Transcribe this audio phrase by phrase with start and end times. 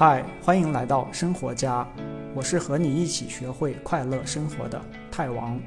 [0.00, 1.86] 嗨，欢迎来到生活家，
[2.34, 5.60] 我是和你一起学会快乐生活的泰王，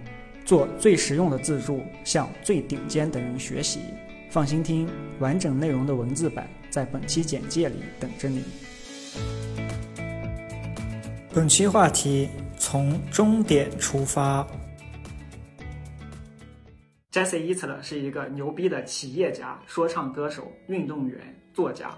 [0.43, 3.81] 做最实用的自助，向最顶尖的人学习。
[4.31, 8.43] 放心听，完整内容的文字版在本期简介里等着你。
[11.31, 12.28] 本期话题
[12.58, 14.47] 从终点出发。
[17.12, 21.20] Jesse e a t l e r 是一个牛逼的企业家、说唱歌手、运动员、
[21.54, 21.95] 作家。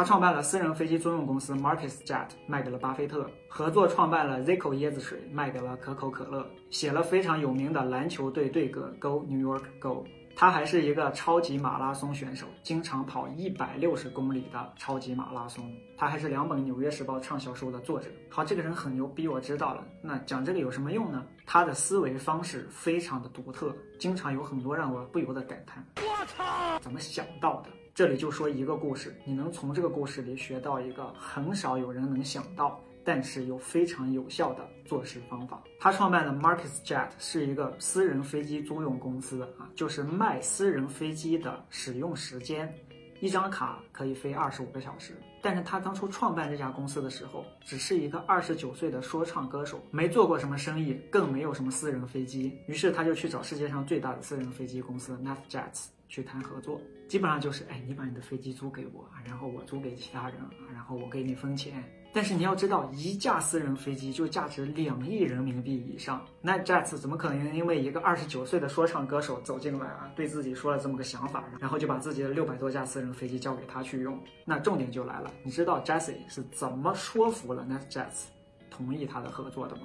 [0.00, 10.06] 他创办了私人飞机租用公司 Marcus Jet，卖给了巴菲特；合作创办了 Zico 椰子水，卖给了可口可乐；写了非常有名的篮球队队歌 Go New York Go。
[10.34, 15.70] 他还是一个超级马拉松选手，经常跑一百六十公里的超级马拉松。
[15.98, 18.08] 他还是两本《纽约时报》畅销书的作者。
[18.30, 19.84] 好，这个人很牛逼，我知道了。
[20.02, 21.26] 那讲这个有什么用呢？
[21.44, 27.68] 他的思维方式非常的独特，经常有很多让我不由得感叹：我操，怎么想到的？
[27.94, 35.62] 这里就说一个故事，你能从这个故事里学到一个很少有人能想到，但是又非常有效的做事方法。
[35.78, 42.72] 他创办的 Marcus Jet 是一个私人飞机租用公司啊，就是卖私人飞机的使用时间，
[43.20, 45.14] 一张卡可以飞二十五个小时。
[45.42, 52.58] 但是他当初创办这家公司的时候，只是一个二十九岁的说唱歌手，没做过什么生意，更没有什么私人飞机。
[52.66, 55.86] 于是他就去找世界上最大的私人飞机公司 NetJets。
[56.10, 60.38] 去谈合作，基本上就是，哎，你把你的飞机租给我，然后我租给其他人，
[60.74, 61.82] 然后我给你分钱。
[62.12, 74.20] 但是你要知道，一架私人飞机就价值两亿人民币以上，那 Jets 怎么可能因为一个二十九岁的说唱歌手走进来啊，对自己说了这么个想法，然后就把自己的六百多架私人飞机交给他去用？
[74.44, 78.24] 那重点就来了，你知道 Jesse 是怎么说服了 NetJets
[78.68, 79.82] 同意他的合作的吗？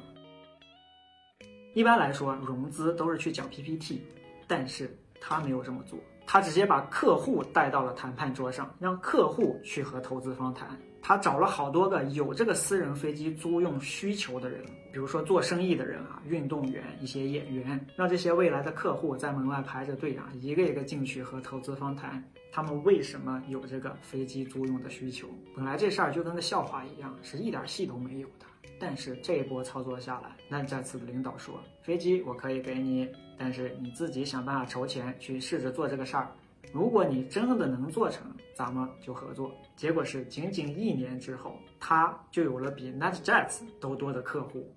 [1.76, 4.02] 一般来说，融资都是去讲 PPT，
[4.48, 6.00] 但是他没有这么做。
[6.28, 10.78] 他直接把客户带到了谈判桌上，让客户去和投资方谈。
[11.02, 25.28] 他找了好多个有这个私人飞机租用需求的人，比如说做生意的人啊、运动员、一些演员，让这些未来的客户在门外排着队啊，一个一个进去和投资方谈，他们为什么有这个飞机租用的需求？
[25.55, 28.45] 本来这事儿就跟个笑话一样，是一点戏都没有的。
[28.80, 33.08] 但是这一波操作下来，那再次的领导说，飞机我可以给你，
[33.38, 36.32] 但是你自己想办法筹钱去试着做这个事儿。
[36.73, 39.52] 如果你真的能做成，咱们就合作。
[39.76, 44.68] 结果是仅仅一年之后，他就有了比 NetJets 都多的客户。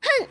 [0.00, 0.28] 哼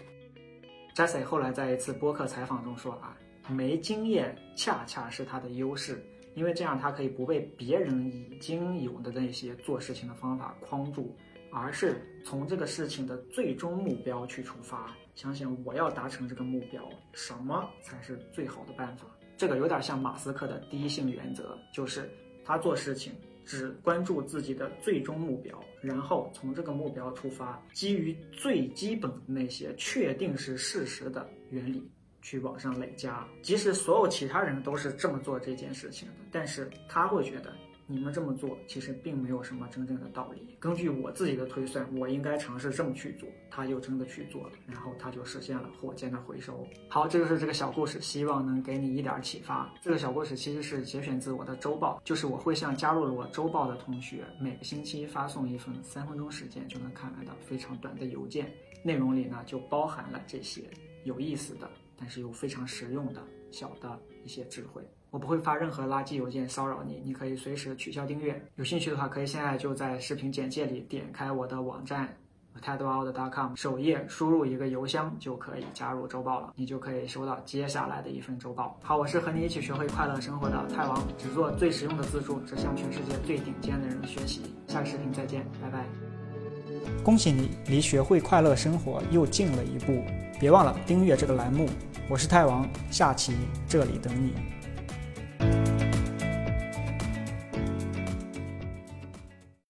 [0.96, 3.18] ，Jesse 后来在一次播客采访中说啊，
[3.50, 6.04] 没经验恰恰是他的优势，
[6.36, 11.16] 因为这样他可以不被别人已经有的那些做事情的方法框住。
[11.54, 16.84] 而是从这个事情的最终目标去出发，想想我要达成这个目标，
[17.14, 19.06] 什么才是最好的办法？
[19.38, 22.10] 这个有点像马斯克的第一性原则，就是
[22.44, 23.14] 他做事情
[23.46, 31.88] 只关注自己的最终目标，然后从这个目标出发，基于最基本的那些确定是事实的原理
[32.24, 33.28] 去往上累加。
[33.44, 37.54] 即使所有其他人都是这么做这件事情的，但是他会觉得。
[37.86, 40.56] 你们这么做其实并没有什么真正的道理。
[40.60, 46.66] 根据我自己的推算，我应该尝试这么去做，他就真的去做了，然后他就实现了火箭的回收。
[46.88, 49.74] 好，这就是这个小故事，希望能给你一点启发。
[49.82, 58.52] 这个小故事其实是节选自我的周报，就是我会向加入了我周报的同学每个星期发送一份三分钟时间就能看完的非常短的邮件，
[58.84, 60.64] 内容里呢就包含了这些
[61.04, 64.82] 有意思的，但是又非常实用的小的一些智慧。
[65.14, 68.44] 我不会发任何垃圾邮件骚扰你，你可以随时取消订阅。
[68.56, 72.18] 有兴趣的话，可以现在就在视频简介里点开我的网站
[72.60, 78.76] tedworld.com 首页，输入一个邮箱就可以加入周报了，你就可以收到接下来的一份周报。
[78.82, 84.42] 好，我是和你一起学会快乐生活的泰王，只做最实用的自助，只向全世界最顶尖的人学习。
[84.68, 85.86] 下个视频再见，拜拜。
[87.04, 90.04] 恭喜你离学会快乐生活又近了一步，
[90.40, 91.70] 别忘了订阅这个栏目。
[92.10, 93.36] 我是泰王，下期
[93.68, 94.63] 这里等你。